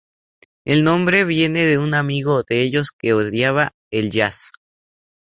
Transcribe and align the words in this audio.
El 0.65 0.83
nombre 0.83 1.25
viene 1.25 1.63
de 1.63 1.77
un 1.77 1.93
amigo 1.93 2.41
de 2.41 2.63
ellos 2.63 2.89
que 2.91 3.13
odiaba 3.13 3.75
el 3.93 4.09
jazz. 4.09 4.49